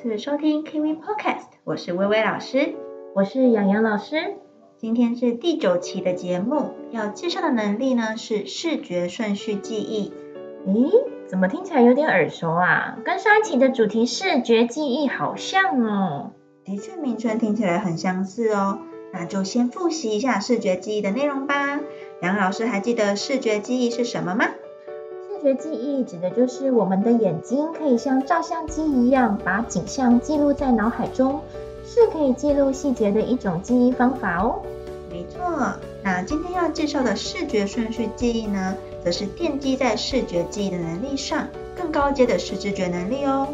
[0.00, 2.76] 次收听 Kiwi Podcast，我是薇薇老师，
[3.16, 4.36] 我是洋洋老师。
[4.76, 10.12] 今天是第九期的节目，要介绍的能力呢是视觉顺序记忆。
[10.68, 10.88] 咦，
[11.26, 12.96] 怎么听起来有点耳熟啊？
[13.04, 16.30] 跟上一期的主题视觉记忆好像哦。
[16.64, 18.78] 的确，名称听起来很相似哦。
[19.12, 21.80] 那就先复习一下视觉记忆的内容吧。
[22.22, 24.46] 杨老师还记得视觉记忆是什么吗？
[25.38, 31.40] 视觉记忆指的就是我们的眼睛可以像照相机一样，把景象记录在脑海中，
[31.86, 34.60] 是可以记录细节的一种记忆方法哦。
[35.08, 38.74] 没错，那今天要介绍的视觉顺序记忆呢，
[39.04, 43.46] 则是奠基在视觉记忆的能力上，更高阶的视知觉能力哦。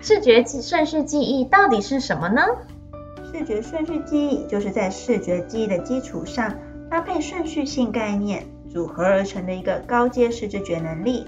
[0.00, 2.42] 视觉顺序记忆到底是什么呢？
[3.32, 6.52] 视觉顺序记忆就是在视觉记忆的基础上，
[6.90, 11.26] 搭配顺序性概念组合而成的一个高阶视知觉能力。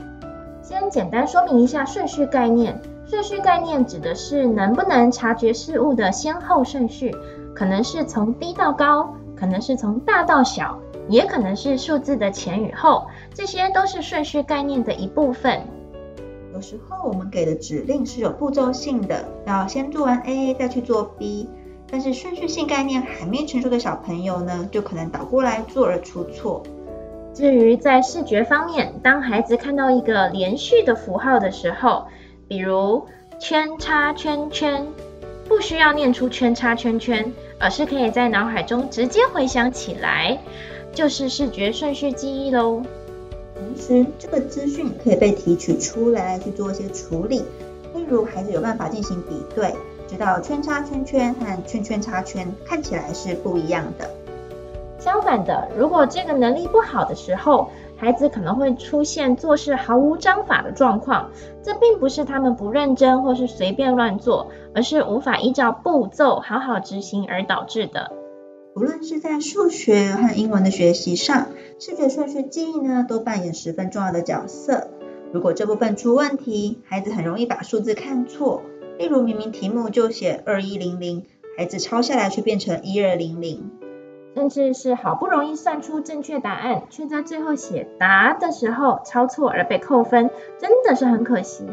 [0.62, 2.80] 先简单说明一下顺序概念。
[3.06, 7.14] 顺序概念指的是能不能察觉事物的先后顺序，
[7.54, 15.60] 可能是从低到高，可能是从大到小，也可能是数字的前与后，这些都是顺序概念的一部分。
[16.54, 21.50] 有时候我们给的指令是有步骤性的，要先做完 A 再去做 B。
[21.90, 26.62] 但是顺序性概念还没成熟的小朋友呢，就可能倒过来做而出错。
[27.34, 32.06] 至于在视觉方面，当孩子看到一个连续的符号的时候，
[32.46, 33.06] 比如
[33.40, 34.86] 圈叉圈圈，
[35.48, 40.38] 不需要念出圈叉圈圈，而是可以在脑海中直接回想起来，
[40.92, 42.82] 就是视觉顺序记忆喽。
[43.56, 47.38] 同时，这个资讯可以被提取出来去做一些处理，
[47.94, 49.74] 例如孩子有办法进行比对。
[50.06, 54.08] 知道圈叉圈圈和圈圈叉圈看起来是不一样的。
[55.04, 61.28] 相反的，如果这个能力不好的时候，孩子可能会出现做事毫无章法的状况。
[61.62, 68.12] 这并不是他们不认真或是随便乱做，而是无法依照步骤好好执行而导致的。
[68.74, 74.88] 无论是在数学和英文的学习上，视觉顺序记忆呢，都扮演十分重要的角色。
[75.34, 78.62] 如果这部分出问题，孩子很容易把数字看错。
[78.98, 81.26] 例如，明明题目就写二一零零，
[81.58, 83.70] 孩子抄下来却变成一二零零，
[84.34, 90.28] 甚至是好不容易算出正确答案，却在最后写答的时候抄错而被扣分，
[90.58, 91.64] 真的是很可惜。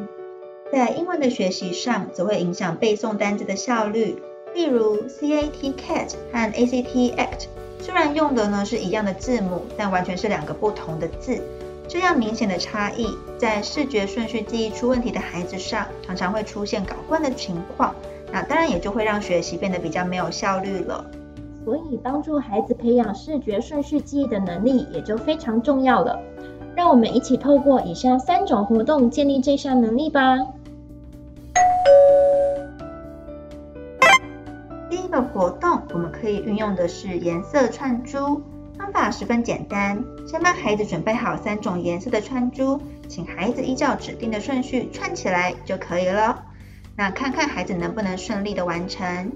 [0.72, 4.22] 在英文的学习上，则会影响背诵单字的效率。
[4.54, 7.48] 例如，CAT cat 和 ACT act，
[7.80, 11.42] 虽然用的呢是一样的字母，但完全是两个不同的字。
[11.88, 13.08] 这样明显的差异，
[13.38, 17.96] 在视觉顺序记忆出问题的孩子上，常常会出现搞混的情况。
[18.32, 21.04] 那当然也就会让学习变得比较没有效率了。
[21.64, 26.20] 所以，帮助孩子培养视觉顺序记忆的能力，也就非常重要了。
[26.76, 30.38] 让我们一起透过以下三种活动建立这项能力吧。
[34.90, 38.42] 第一个活动，我们可以运用的是颜色串珠。
[38.78, 46.44] 方法十分简单，先帮孩子准备好三种颜色的串珠，请孩子依照指定的顺序串起来就可以了。
[46.96, 49.32] 那看看孩子能不能顺利的完成。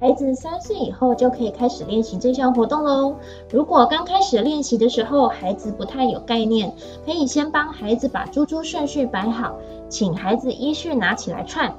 [0.00, 3.16] 孩子三岁以后就可以开始练习这项活动喽。
[3.52, 6.72] 如果刚开始练习的时候，孩子不太有概念，
[7.04, 9.58] 可以先帮孩子把珠珠顺序摆好，
[9.90, 11.74] 请孩子依序拿起来串，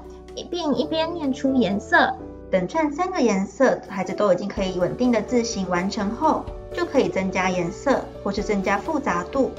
[0.51, 2.13] 并一边念出颜色。
[2.51, 9.49] 等串三个颜色，孩子都已经可以稳定的自行完成后，就可以增加颜色或是增加复杂度。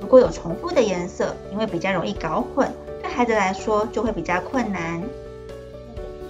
[0.00, 2.68] 如果有重复的颜色，因为比较容易搞混，
[3.00, 5.00] 对孩子来说就会比较困难。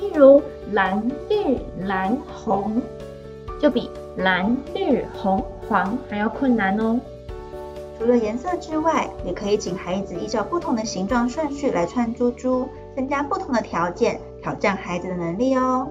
[0.09, 0.43] 例如
[0.73, 2.81] 蓝、绿、蓝、红，
[3.61, 6.99] 就比蓝、绿、红、黄还要困难哦。
[7.99, 12.67] 除了颜色之外，也可以请孩子依照不同的形状顺序来串珠珠，
[12.97, 15.89] 增加不同的条件，挑战孩子的能力哦。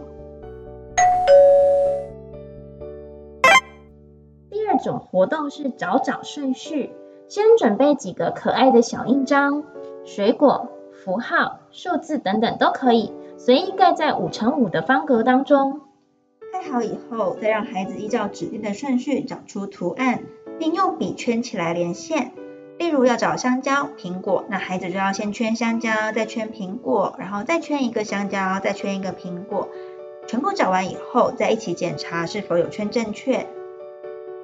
[4.50, 6.92] 第二种活动是找找顺序，
[7.28, 9.64] 先准备几个可爱的小印章、
[10.06, 10.70] 水果、
[11.08, 15.80] 符号、数字等等都可以，随意盖在五乘五的方格当中。
[16.52, 20.24] 盖好以后，再让孩子依照指定的顺序找出图案，
[20.60, 22.34] 并用笔圈起来连线。
[22.78, 29.70] 例如要找香蕉、苹果，那孩子就要先圈香蕉，再圈苹果，然后再圈一个香蕉，再圈一个苹果。
[30.28, 33.48] 全部找完以后，再一起检查是否有圈正确。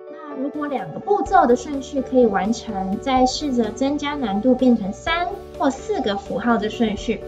[0.10, 5.28] 那如果两个步骤的顺序可以完成，再试着增加难度，变成三
[5.64, 7.22] 或四个符号的顺序，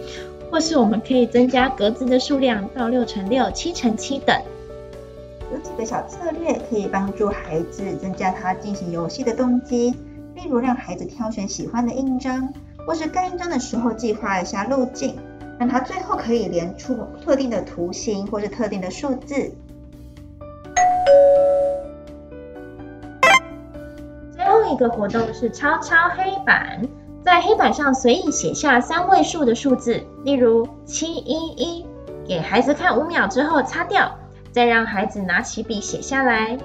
[0.52, 4.38] 或是我们可以增加格子的数量到六乘六、七乘七等。
[5.54, 9.92] 有几个小策略可以帮助孩子增加他进行游戏的动机，
[10.36, 12.54] 例如让孩子挑选喜欢的印章，
[12.86, 15.16] 或是盖印章的时候计划一下路径，
[15.58, 19.50] 让他最后可以连出特定的图形或是特定的数字。
[24.34, 26.82] 最后一个活动是敲敲黑板，
[27.26, 31.84] 在黑板上随意写下三位数的数字，例如七一一，
[32.28, 34.20] 给孩子看五秒之后擦掉，
[34.52, 36.56] 再让孩子拿起笔写下来。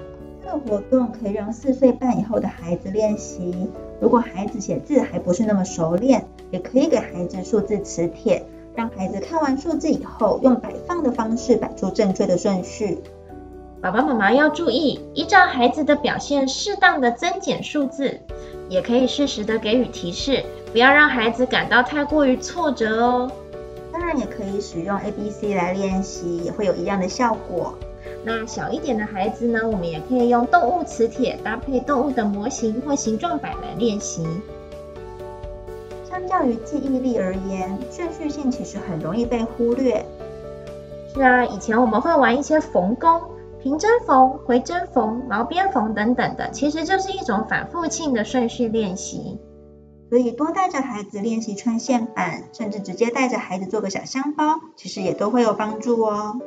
[0.43, 3.71] 这个活动可以让四岁半以后的孩子练习。
[3.99, 12.99] 如果孩子写字还不是那么熟练，也可以给孩子数字磁铁，让孩子看完数字以后，用摆放的方式摆出正确的顺序。
[13.81, 18.21] 爸爸妈妈要注意，依照孩子的表现，适当的增减数字，
[18.71, 20.41] 也可以适时的给予提示，
[20.71, 23.29] 不要让孩子感到太过于挫折哦。
[23.91, 27.77] 当然，也可以使用 ABC 来练习，也会有一样的效果。
[28.23, 34.25] 那小一点的孩子呢，我们也可以用动物磁铁搭配动物的模型或形状板来练习。
[36.09, 40.05] 相较于记忆力而言，顺序性其实很容易被忽略。
[41.13, 43.21] 是啊，以前我们会玩一些缝工，
[43.61, 49.39] 平针缝、回针缝、毛边缝等等的，其实就是一种反复性的顺序练习。
[50.09, 56.39] 所以多带着孩子练习穿线板，甚至直接带着孩子做个小香包，其实也都会有帮助哦。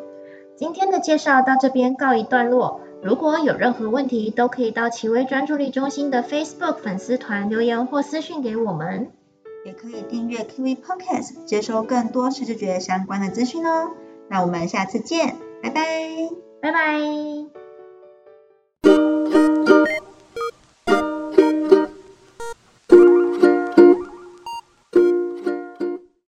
[0.56, 2.80] 今天的介绍到这边告一段落。
[3.02, 9.10] 如果有任何问题，都可以到奇微专注力中心的 Facebook 粉丝团留言或私讯给我们。
[9.64, 13.90] 也可以订阅 Kiwi Podcast，接收更多视觉相关的资讯哦。
[14.28, 15.82] 那我们下次见，拜拜，
[16.64, 16.98] 拜拜。